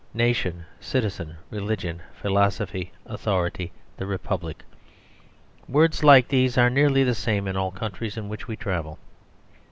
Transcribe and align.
"Nation," 0.15 0.65
"citizen," 0.79 1.35
"religion," 1.51 2.01
"philosophy," 2.19 2.91
"authority," 3.05 3.71
"the 3.97 4.07
Republic," 4.07 4.63
words 5.67 6.03
like 6.03 6.27
these 6.27 6.57
are 6.57 6.71
nearly 6.71 7.03
the 7.03 7.13
same 7.13 7.47
in 7.47 7.55
all 7.55 7.69
the 7.69 7.79
countries 7.79 8.17
in 8.17 8.27
which 8.27 8.47
we 8.47 8.55
travel. 8.55 8.97